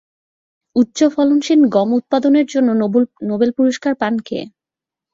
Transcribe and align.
উচ্চ 0.75 0.99
ফলনশীল 1.13 1.61
গম 1.75 1.89
উৎপাদনের 1.99 2.45
জন্য 2.45 2.69
নোবেল 3.29 3.49
পুরস্কার 3.57 3.93
পান 4.01 4.13
কে? 4.27 4.39